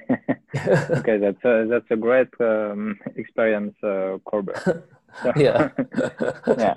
okay, 0.98 1.18
that's 1.18 1.44
a 1.44 1.66
that's 1.68 1.90
a 1.90 1.96
great 1.96 2.28
um, 2.40 2.98
experience, 3.16 3.74
uh, 3.82 4.18
Corbett. 4.24 4.62
So, 5.24 5.32
yeah. 5.34 5.70
yeah. 6.46 6.74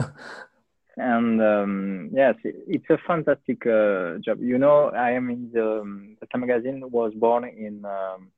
And 0.98 1.40
um, 1.40 2.10
yes, 2.12 2.34
it's 2.44 2.90
a 2.90 2.98
fantastic 3.06 3.64
uh, 3.68 4.18
job. 4.26 4.42
You 4.42 4.58
know, 4.58 4.90
I 4.90 5.12
am 5.12 5.30
in 5.30 5.52
the 5.54 5.82
um, 5.82 6.18
the 6.20 6.38
magazine 6.40 6.82
was 6.90 7.14
born 7.14 7.44
in 7.46 7.86
um, 7.86 8.32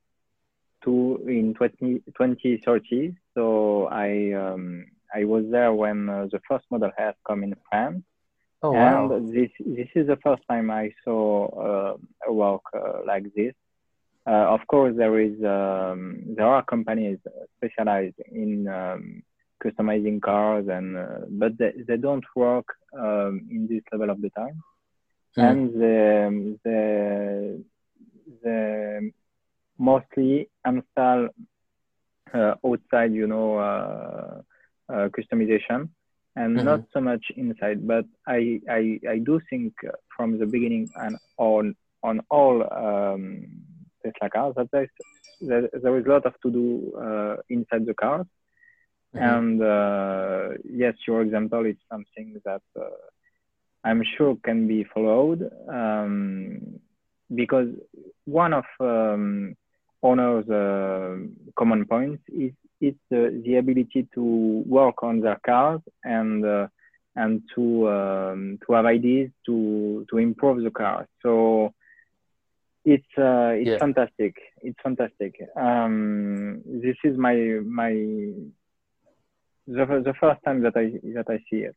two 0.86 1.26
in 1.28 1.54
20, 1.56 2.04
2030. 2.18 3.16
So 3.34 3.88
I 3.88 4.32
um, 4.34 4.86
I 5.14 5.26
was 5.26 5.46
there 5.50 5.74
when 5.74 6.10
uh, 6.10 6.28
the 6.32 6.40
first 6.48 6.66
model 6.72 6.92
has 6.98 7.16
come 7.28 7.44
in 7.44 7.56
France. 7.70 8.04
Oh, 8.62 8.72
wow. 8.72 9.12
And 9.12 9.34
this 9.34 9.52
this 9.60 9.90
is 9.96 10.08
the 10.08 10.18
first 10.24 10.44
time 10.50 10.72
I 10.72 10.92
saw 11.04 11.48
uh, 11.48 11.98
a 12.28 12.34
work 12.34 12.64
uh, 12.74 13.00
like 13.06 13.26
this. 13.36 13.54
Uh, 14.28 14.48
of 14.56 14.62
course, 14.68 14.96
there 14.98 15.20
is 15.20 15.36
um, 15.44 16.24
there 16.36 16.48
are 16.48 16.64
companies 16.64 17.20
specialized 17.58 18.20
in 18.32 18.68
um, 18.68 19.24
customizing 19.64 20.22
cars, 20.22 20.68
and 20.68 20.98
uh, 20.98 21.20
but 21.30 21.58
they, 21.58 21.74
they 21.88 21.98
don't 21.98 22.26
work 22.36 22.68
um, 22.98 23.48
in 23.52 23.68
this 23.70 23.84
level 23.92 24.10
of 24.10 24.22
the 24.22 24.30
time. 24.32 24.64
Mm. 25.38 25.50
And 25.50 25.74
the, 25.82 26.60
the 26.64 27.64
the 28.42 29.12
mostly 29.78 30.50
install 30.66 31.30
uh, 32.34 32.56
outside, 32.66 33.14
you 33.14 33.28
know 33.28 33.58
uh, 33.58 34.42
uh, 34.90 35.10
customization 35.10 35.90
and 36.36 36.58
mm-hmm. 36.58 36.66
not 36.66 36.82
so 36.94 37.00
much 37.02 37.26
inside. 37.36 37.88
But 37.88 38.06
I, 38.28 38.60
I, 38.70 39.00
I 39.10 39.18
do 39.20 39.40
think 39.50 39.74
from 40.16 40.38
the 40.38 40.46
beginning 40.46 40.90
and 40.96 41.18
on 41.38 41.76
on 42.04 42.22
all 42.30 42.62
um, 42.72 43.48
Tesla 44.04 44.30
cars 44.30 44.54
that 44.58 44.70
there's, 44.72 44.90
there, 45.42 45.68
there 45.74 45.98
is 45.98 46.06
a 46.06 46.10
lot 46.10 46.26
of 46.26 46.34
to 46.44 46.52
do 46.52 46.94
uh, 46.98 47.38
inside 47.50 47.86
the 47.86 47.96
cars. 47.96 48.28
Mm-hmm. 49.16 49.24
And 49.24 49.62
uh, 49.62 50.58
yes, 50.70 50.94
your 51.08 51.22
example 51.22 51.66
is 51.66 51.78
something 51.92 52.40
that 52.46 52.62
uh, 52.80 52.90
I'm 53.84 54.04
sure 54.18 54.38
can 54.44 54.68
be 54.68 54.84
followed 54.94 55.50
um, 55.68 56.80
because 57.34 57.70
one 58.26 58.54
of 58.54 58.66
um, 58.80 59.56
owner's 60.10 60.48
uh, 60.50 61.18
common 61.58 61.86
points 61.86 62.24
is 62.30 62.52
it's 62.82 63.00
the, 63.10 63.42
the 63.46 63.56
ability 63.56 64.08
to 64.14 64.24
work 64.68 65.02
on 65.02 65.22
their 65.22 65.40
cars 65.46 65.82
and 66.04 66.46
uh, 66.46 66.68
and 67.16 67.42
to 67.56 67.90
um, 67.90 68.60
to 68.66 68.74
have 68.74 68.86
ideas 68.86 69.30
to 69.46 70.06
to 70.10 70.18
improve 70.18 70.64
the 70.64 70.72
car. 70.72 71.08
So 71.24 71.74
it's 72.84 73.14
uh, 73.18 73.52
it's 73.62 73.72
yeah. 73.72 73.78
fantastic. 73.80 74.36
It's 74.62 74.80
fantastic. 74.84 75.34
Um, 75.56 76.62
this 76.66 76.98
is 77.04 77.18
my 77.18 77.36
my 77.66 77.92
the, 79.68 79.86
the 80.10 80.14
first 80.20 80.40
time 80.46 80.62
that 80.62 80.76
I 80.76 80.86
that 81.16 81.30
I 81.30 81.38
see 81.50 81.62
it. 81.70 81.76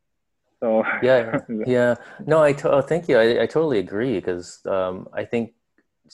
So 0.61 0.83
yeah, 1.03 1.39
yeah. 1.67 1.95
No, 2.27 2.43
I 2.43 2.53
to- 2.55 2.73
oh, 2.73 2.83
thank 2.83 3.09
you. 3.09 3.17
I, 3.19 3.43
I 3.43 3.47
totally 3.47 3.79
agree 3.79 4.15
because 4.19 4.61
um, 4.67 5.09
I 5.13 5.25
think 5.25 5.53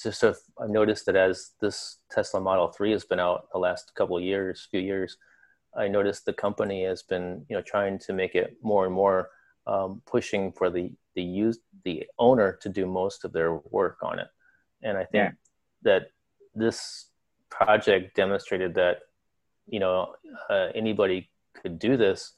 just 0.02 0.20
sort 0.20 0.34
of 0.34 0.40
I've 0.60 0.70
noticed 0.70 1.06
that 1.06 1.16
as 1.16 1.52
this 1.60 1.98
Tesla 2.10 2.40
Model 2.40 2.68
3 2.68 2.92
has 2.92 3.04
been 3.04 3.20
out 3.20 3.48
the 3.52 3.58
last 3.58 3.94
couple 3.94 4.16
of 4.16 4.22
years, 4.22 4.66
few 4.70 4.80
years, 4.80 5.16
I 5.76 5.88
noticed 5.88 6.24
the 6.24 6.32
company 6.32 6.84
has 6.84 7.02
been, 7.02 7.44
you 7.48 7.56
know, 7.56 7.62
trying 7.62 7.98
to 8.00 8.12
make 8.12 8.34
it 8.34 8.56
more 8.62 8.84
and 8.86 8.94
more 8.94 9.30
um, 9.66 10.02
pushing 10.06 10.52
for 10.52 10.70
the 10.70 10.92
the 11.14 11.22
use 11.22 11.58
the 11.84 12.04
owner 12.18 12.58
to 12.60 12.68
do 12.68 12.86
most 12.86 13.24
of 13.24 13.32
their 13.32 13.54
work 13.70 13.98
on 14.02 14.18
it. 14.18 14.28
And 14.82 14.98
I 14.98 15.04
think 15.04 15.14
yeah. 15.24 15.30
that 15.82 16.10
this 16.54 17.06
project 17.50 18.16
demonstrated 18.16 18.74
that, 18.74 18.98
you 19.66 19.80
know, 19.80 20.14
uh, 20.50 20.68
anybody 20.74 21.30
could 21.54 21.78
do 21.78 21.96
this. 21.96 22.32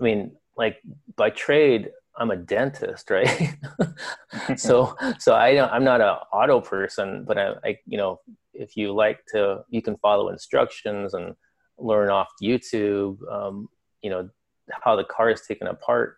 I 0.00 0.04
mean, 0.04 0.32
like 0.56 0.78
by 1.16 1.30
trade, 1.30 1.90
I'm 2.16 2.30
a 2.30 2.36
dentist, 2.36 3.10
right? 3.10 3.56
so 4.56 4.96
so 5.18 5.34
I 5.34 5.54
don't, 5.54 5.72
I'm 5.72 5.84
not 5.84 6.00
an 6.00 6.16
auto 6.32 6.60
person, 6.60 7.24
but 7.24 7.38
I, 7.38 7.54
I, 7.64 7.78
you 7.86 7.98
know 7.98 8.20
if 8.54 8.76
you 8.76 8.92
like 8.92 9.24
to 9.32 9.64
you 9.70 9.82
can 9.82 9.96
follow 9.98 10.28
instructions 10.28 11.14
and 11.14 11.34
learn 11.78 12.10
off 12.10 12.28
YouTube, 12.42 13.16
um, 13.30 13.68
you 14.02 14.10
know 14.10 14.28
how 14.70 14.96
the 14.96 15.04
car 15.04 15.30
is 15.30 15.42
taken 15.42 15.66
apart. 15.66 16.16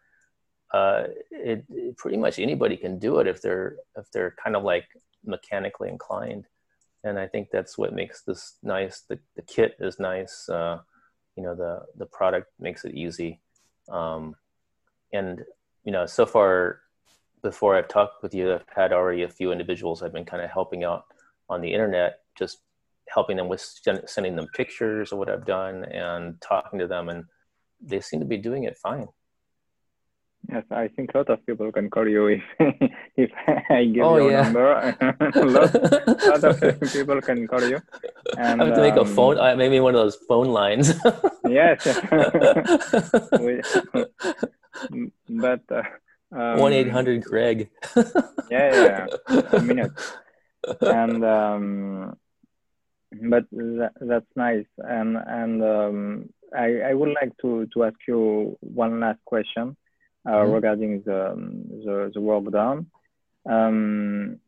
Uh, 0.73 1.05
it, 1.31 1.65
it, 1.71 1.97
pretty 1.97 2.17
much 2.17 2.41
anybody 2.41 2.77
can 2.77 2.99
do 2.99 3.21
it 3.21 3.29
if 3.29 3.41
they're 3.41 3.77
if 3.97 4.11
they're 4.13 4.35
kind 4.43 4.57
of 4.57 4.65
like 4.65 4.87
mechanically 5.25 5.89
inclined, 5.89 6.47
and 7.05 7.19
I 7.19 7.29
think 7.29 7.49
that's 7.53 7.79
what 7.79 7.95
makes 7.95 8.23
this 8.23 8.57
nice. 8.63 9.03
The 9.09 9.19
the 9.37 9.43
kit 9.43 9.77
is 9.79 10.01
nice. 10.01 10.49
Uh, 10.49 10.81
you 11.37 11.45
know 11.45 11.55
the 11.55 11.83
the 11.97 12.07
product 12.07 12.49
makes 12.59 12.85
it 12.85 12.95
easy. 12.95 13.41
Um, 13.89 14.35
and 15.13 15.45
you 15.85 15.93
know, 15.93 16.07
so 16.07 16.27
far 16.27 16.81
before 17.43 17.77
I've 17.77 17.89
talked 17.89 18.23
with 18.23 18.35
you, 18.35 18.55
I've 18.55 18.65
had 18.75 18.93
already 18.93 19.23
a 19.23 19.29
few 19.29 19.53
individuals 19.53 20.03
I've 20.03 20.13
been 20.13 20.25
kind 20.25 20.43
of 20.43 20.51
helping 20.51 20.83
out 20.83 21.05
on 21.49 21.61
the 21.61 21.73
internet, 21.73 22.21
just 22.37 22.59
helping 23.09 23.37
them 23.37 23.49
with 23.49 23.61
sending 24.07 24.35
them 24.35 24.49
pictures 24.55 25.13
of 25.13 25.19
what 25.19 25.29
I've 25.29 25.45
done 25.45 25.85
and 25.85 26.41
talking 26.41 26.79
to 26.79 26.87
them, 26.87 27.09
and 27.11 27.25
they 27.81 28.01
seem 28.01 28.21
to 28.21 28.27
be 28.27 28.39
doing 28.39 28.65
it 28.65 28.77
fine. 28.77 29.09
Yes, 30.51 30.65
I 30.71 30.89
think 30.89 31.15
a 31.15 31.19
lot 31.19 31.31
of 31.31 31.47
people 31.47 31.73
can 31.73 31.89
call 31.89 32.07
you 32.07 32.27
if 32.27 32.43
if 33.17 33.31
I 33.71 33.85
give 33.85 34.05
oh, 34.05 34.17
your 34.17 34.31
yeah. 34.31 34.43
number. 34.43 34.97
a 35.35 35.45
lot, 35.45 35.75
lot 35.75 36.45
of 36.45 36.93
people 36.93 37.21
can 37.23 37.47
call 37.47 37.63
you. 37.67 37.81
And, 38.37 38.61
I 38.63 38.67
have 38.67 38.75
to 38.75 38.83
make 38.83 38.95
um, 38.95 39.07
a 39.07 39.07
phone, 39.07 39.39
uh, 39.39 39.57
maybe 39.57 39.81
one 39.81 39.95
of 39.95 40.01
those 40.01 40.17
phone 40.29 40.49
lines. 40.49 40.93
yes. 41.49 41.87
but 45.29 45.63
uh, 45.71 45.83
um, 46.33 46.59
one 46.59 46.73
eight 46.73 46.91
hundred 46.91 47.23
Greg. 47.25 47.71
yeah, 48.51 49.07
yeah, 49.31 49.41
a 49.53 49.61
minute. 49.61 49.93
And 50.81 51.23
um, 51.23 52.17
but 53.29 53.45
that, 53.53 53.93
that's 54.01 54.33
nice. 54.35 54.65
And 54.79 55.19
and 55.19 55.63
um, 55.63 56.31
I 56.57 56.81
I 56.81 56.95
would 56.95 57.15
like 57.21 57.37
to 57.43 57.67
to 57.75 57.85
ask 57.85 57.97
you 58.09 58.57
one 58.61 59.01
last 59.01 59.19
question 59.27 59.77
uh, 60.27 60.31
mm-hmm. 60.31 60.53
regarding 60.53 61.03
the, 61.03 61.37
the 61.85 62.11
the 62.15 62.21
work 62.21 62.51
done. 62.51 62.87
Um, 63.45 64.41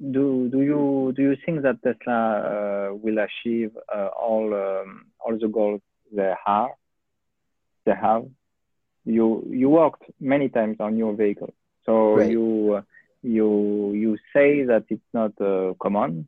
do 0.00 0.48
do 0.50 0.60
you 0.62 1.12
do 1.14 1.22
you 1.22 1.36
think 1.46 1.62
that 1.62 1.82
Tesla 1.82 2.90
uh, 2.90 2.94
will 2.94 3.18
achieve 3.18 3.70
uh, 3.94 4.08
all 4.08 4.52
um, 4.52 5.06
all 5.20 5.38
the 5.38 5.48
goals 5.48 5.80
they 6.12 6.34
have 6.44 6.70
they 7.86 7.94
have 7.94 8.24
you 9.04 9.46
you 9.50 9.68
worked 9.68 10.02
many 10.20 10.48
times 10.48 10.76
on 10.80 10.96
your 10.96 11.14
vehicle 11.14 11.52
so 11.84 12.16
right. 12.16 12.30
you 12.30 12.82
you 13.22 13.92
you 13.92 14.16
say 14.32 14.64
that 14.64 14.84
it's 14.88 15.10
not 15.12 15.32
uh, 15.40 15.72
common 15.80 16.26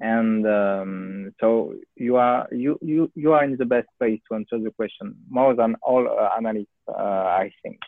and 0.00 0.46
um, 0.46 1.34
so 1.40 1.74
you 1.96 2.16
are 2.16 2.48
you, 2.52 2.78
you 2.80 3.10
you 3.14 3.32
are 3.32 3.44
in 3.44 3.56
the 3.56 3.64
best 3.64 3.88
place 3.98 4.20
to 4.28 4.36
answer 4.36 4.58
the 4.58 4.70
question 4.70 5.16
more 5.28 5.54
than 5.54 5.74
all 5.82 6.06
uh, 6.08 6.28
analysts 6.36 6.66
uh, 6.88 6.92
i 6.92 7.50
think 7.62 7.78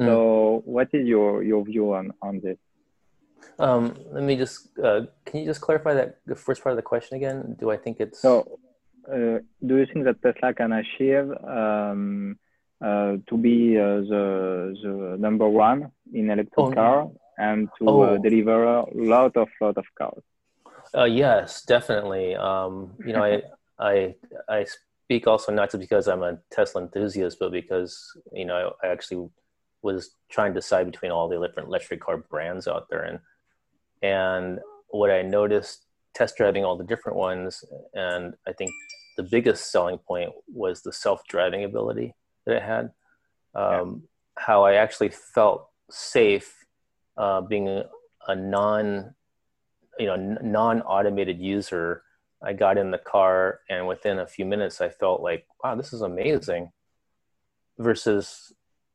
mm. 0.00 0.06
so 0.06 0.62
what 0.64 0.88
is 0.92 1.06
your 1.06 1.42
your 1.42 1.64
view 1.64 1.92
on 1.92 2.12
on 2.22 2.40
this 2.40 2.58
um, 3.58 3.94
let 4.12 4.22
me 4.22 4.36
just 4.36 4.78
uh, 4.78 5.02
can 5.24 5.40
you 5.40 5.46
just 5.46 5.60
clarify 5.60 5.94
that 5.94 6.18
the 6.26 6.36
first 6.36 6.62
part 6.62 6.72
of 6.72 6.76
the 6.76 6.82
question 6.82 7.16
again 7.16 7.56
do 7.58 7.70
i 7.70 7.76
think 7.76 7.98
it's 8.00 8.20
so 8.20 8.58
uh, 9.08 9.38
do 9.66 9.76
you 9.76 9.86
think 9.92 10.04
that 10.04 10.20
tesla 10.22 10.54
can 10.54 10.72
achieve 10.72 11.30
um, 11.46 12.38
to 12.82 13.36
be 13.40 13.78
uh, 13.78 14.00
the 14.00 14.74
the 14.82 15.16
number 15.18 15.48
one 15.48 15.92
in 16.12 16.30
electric 16.30 16.58
oh, 16.58 16.72
car 16.72 17.10
and 17.38 17.68
to 17.78 17.88
uh, 17.88 17.92
oh. 17.92 18.18
deliver 18.18 18.64
a 18.64 18.86
lot 18.94 19.36
of 19.36 19.48
lot 19.60 19.76
of 19.76 19.86
cars. 19.96 20.22
yes, 21.06 21.62
definitely. 21.62 22.34
Um, 22.34 22.92
you 23.04 23.12
know, 23.12 23.24
I 23.24 23.42
I 23.78 24.14
I 24.48 24.66
speak 25.04 25.26
also 25.26 25.52
not 25.52 25.70
just 25.70 25.80
because 25.80 26.08
I'm 26.08 26.22
a 26.22 26.38
Tesla 26.50 26.82
enthusiast, 26.82 27.38
but 27.38 27.52
because 27.52 28.16
you 28.32 28.44
know 28.44 28.72
I 28.82 28.88
actually 28.88 29.28
was 29.82 30.10
trying 30.30 30.52
to 30.52 30.60
decide 30.60 30.86
between 30.86 31.10
all 31.10 31.28
the 31.28 31.40
different 31.40 31.68
electric 31.68 32.00
car 32.00 32.18
brands 32.18 32.68
out 32.68 32.88
there, 32.88 33.04
and 33.04 33.18
and 34.02 34.60
what 34.88 35.10
I 35.10 35.22
noticed 35.22 35.86
test 36.14 36.36
driving 36.36 36.64
all 36.64 36.76
the 36.76 36.84
different 36.84 37.18
ones, 37.18 37.64
and 37.94 38.34
I 38.46 38.52
think 38.52 38.70
the 39.16 39.22
biggest 39.22 39.70
selling 39.70 39.98
point 39.98 40.30
was 40.48 40.82
the 40.82 40.92
self 40.92 41.26
driving 41.28 41.64
ability 41.64 42.14
that 42.50 42.56
it 42.58 42.62
had. 42.62 42.90
Um, 43.54 44.04
how 44.36 44.64
I 44.64 44.74
actually 44.74 45.10
felt 45.10 45.68
safe 45.90 46.54
uh, 47.16 47.40
being 47.40 47.68
a, 47.68 47.84
a, 48.28 48.36
non, 48.36 49.14
you 49.98 50.06
know, 50.06 50.16
non-automated 50.16 51.40
user. 51.40 52.02
I 52.42 52.52
got 52.52 52.78
in 52.78 52.90
the 52.90 52.98
car, 52.98 53.60
and 53.68 53.86
within 53.86 54.18
a 54.18 54.26
few 54.26 54.46
minutes, 54.46 54.80
I 54.80 54.88
felt 54.88 55.20
like, 55.20 55.46
wow, 55.62 55.74
this 55.74 55.92
is 55.92 56.00
amazing. 56.00 56.72
Versus 57.78 58.52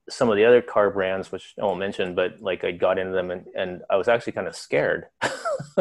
some 0.10 0.30
of 0.30 0.36
the 0.36 0.46
other 0.46 0.62
car 0.62 0.90
brands, 0.90 1.32
which 1.32 1.54
I 1.60 1.66
won't 1.66 1.80
mention, 1.80 2.16
but 2.16 2.40
like 2.40 2.64
I 2.64 2.72
got 2.72 3.00
into 3.00 3.14
them 3.14 3.32
and, 3.32 3.46
and 3.56 3.82
I 3.90 3.96
was 3.96 4.08
actually 4.08 4.34
kind 4.34 4.48
of 4.48 4.56
scared 4.56 5.06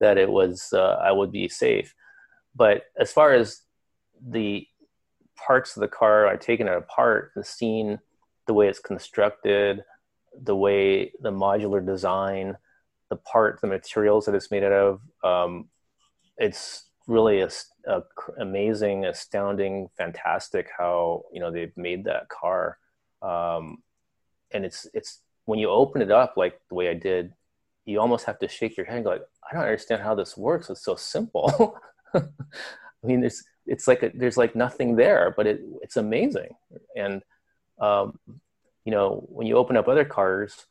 that 0.00 0.16
it 0.16 0.30
was 0.30 0.72
uh, 0.72 0.96
I 1.02 1.12
would 1.12 1.30
be 1.30 1.50
safe. 1.50 1.94
But 2.54 2.84
as 2.98 3.12
far 3.12 3.34
as 3.34 3.60
the 4.26 4.66
parts 5.46 5.76
of 5.76 5.80
the 5.80 5.88
car, 5.88 6.26
I've 6.26 6.40
taken 6.40 6.68
it 6.68 6.76
apart 6.76 7.32
and 7.34 7.44
seen 7.44 7.98
the 8.46 8.54
way 8.54 8.68
it's 8.68 8.78
constructed, 8.80 9.84
the 10.42 10.56
way 10.56 11.12
the 11.20 11.30
modular 11.30 11.84
design, 11.84 12.56
the 13.10 13.16
part, 13.16 13.60
the 13.60 13.66
materials 13.66 14.26
that 14.26 14.34
it's 14.34 14.50
made 14.50 14.64
out 14.64 14.72
of. 14.72 15.00
Um, 15.24 15.68
it's 16.36 16.86
really 17.06 17.40
a, 17.40 17.50
a, 17.86 18.02
amazing, 18.38 19.04
astounding, 19.04 19.88
fantastic 19.96 20.68
how 20.76 21.24
you 21.32 21.40
know 21.40 21.50
they've 21.50 21.76
made 21.76 22.04
that 22.04 22.28
car, 22.28 22.78
um, 23.22 23.78
and 24.52 24.64
it's 24.64 24.86
it's 24.94 25.20
when 25.46 25.58
you 25.58 25.70
open 25.70 26.02
it 26.02 26.10
up 26.10 26.34
like 26.36 26.60
the 26.68 26.74
way 26.74 26.90
I 26.90 26.94
did, 26.94 27.32
you 27.86 28.00
almost 28.00 28.26
have 28.26 28.38
to 28.40 28.48
shake 28.48 28.76
your 28.76 28.84
head 28.84 28.96
and 28.96 29.04
go 29.04 29.10
like, 29.12 29.22
I 29.50 29.54
don't 29.54 29.62
understand 29.62 30.02
how 30.02 30.14
this 30.14 30.36
works. 30.36 30.68
It's 30.68 30.84
so 30.84 30.94
simple. 30.94 31.78
I 32.14 32.22
mean, 33.02 33.24
it's 33.24 33.42
it's 33.68 33.86
like 33.86 34.02
a, 34.02 34.10
there's 34.14 34.36
like 34.36 34.56
nothing 34.56 34.96
there, 34.96 35.32
but 35.36 35.46
it 35.46 35.60
it's 35.82 35.96
amazing. 35.96 36.50
And 36.96 37.22
um, 37.80 38.18
you 38.84 38.92
know, 38.92 39.26
when 39.28 39.46
you 39.46 39.56
open 39.56 39.76
up 39.76 39.88
other 39.88 40.04
cars, 40.04 40.66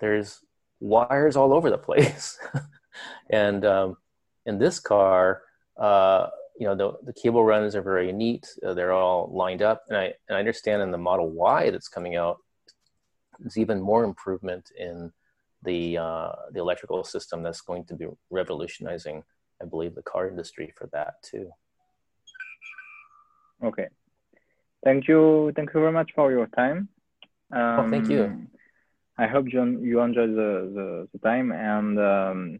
there's 0.00 0.40
wires 0.80 1.36
all 1.36 1.54
over 1.54 1.70
the 1.70 1.78
place. 1.78 2.38
and 3.30 3.64
um, 3.64 3.96
in 4.44 4.58
this 4.58 4.78
car, 4.78 5.42
uh, 5.78 6.26
you 6.58 6.66
know, 6.66 6.74
the, 6.74 6.92
the 7.04 7.12
cable 7.12 7.44
runs 7.44 7.74
are 7.74 7.82
very 7.82 8.12
neat. 8.12 8.46
Uh, 8.64 8.74
they're 8.74 8.92
all 8.92 9.30
lined 9.32 9.62
up. 9.62 9.84
And 9.88 9.96
I, 9.96 10.12
and 10.28 10.36
I 10.36 10.38
understand 10.38 10.82
in 10.82 10.90
the 10.90 10.98
Model 10.98 11.30
Y 11.30 11.70
that's 11.70 11.88
coming 11.88 12.16
out, 12.16 12.38
there's 13.38 13.56
even 13.56 13.80
more 13.80 14.04
improvement 14.04 14.70
in 14.78 15.12
the, 15.62 15.98
uh, 15.98 16.32
the 16.52 16.60
electrical 16.60 17.02
system 17.04 17.42
that's 17.42 17.60
going 17.60 17.84
to 17.86 17.94
be 17.94 18.06
revolutionizing, 18.30 19.22
I 19.62 19.64
believe, 19.64 19.94
the 19.94 20.02
car 20.02 20.28
industry 20.28 20.72
for 20.76 20.88
that 20.92 21.22
too. 21.22 21.50
Okay. 23.62 23.88
Thank 24.84 25.08
you. 25.08 25.52
Thank 25.54 25.70
you 25.74 25.80
very 25.80 25.92
much 25.92 26.10
for 26.14 26.30
your 26.32 26.46
time. 26.48 26.88
Um, 27.52 27.80
oh, 27.80 27.90
thank 27.90 28.08
you. 28.08 28.24
Um, 28.24 28.48
I 29.18 29.26
hope 29.26 29.46
you, 29.52 29.62
you 29.80 30.00
enjoy 30.00 30.26
the, 30.26 30.72
the, 30.74 31.08
the 31.12 31.18
time 31.18 31.52
and 31.52 31.98
um, 31.98 32.58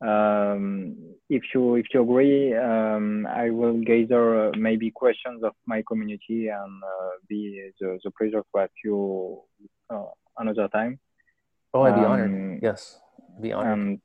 um, 0.00 0.96
if 1.30 1.42
you 1.54 1.76
if 1.76 1.86
you 1.92 2.02
agree, 2.02 2.54
um, 2.54 3.26
I 3.26 3.48
will 3.50 3.78
gather 3.78 4.48
uh, 4.48 4.52
maybe 4.56 4.90
questions 4.90 5.42
of 5.42 5.52
my 5.66 5.82
community 5.88 6.48
and 6.48 6.82
uh, 6.84 7.10
be 7.28 7.70
the, 7.80 7.98
the 8.04 8.10
pleasure 8.10 8.42
to 8.42 8.60
ask 8.60 8.72
you 8.84 9.40
uh, 9.88 10.04
another 10.36 10.68
time. 10.68 11.00
Oh, 11.72 11.82
I'd 11.82 11.94
be 11.94 12.00
um, 12.00 12.12
honored. 12.12 12.60
Yes, 12.62 13.00
be 13.40 13.52
honored. 13.52 13.72
And 13.72 14.00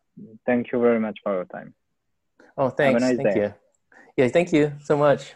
thank 0.45 0.71
you 0.71 0.79
very 0.79 0.99
much 0.99 1.19
for 1.23 1.33
your 1.33 1.45
time. 1.45 1.73
Oh, 2.57 2.69
thanks. 2.69 3.01
Nice 3.01 3.17
thank 3.17 3.33
day. 3.33 3.41
you. 3.41 3.53
Yeah, 4.15 4.27
thank 4.29 4.53
you 4.53 4.73
so 4.83 4.95
much. 4.97 5.35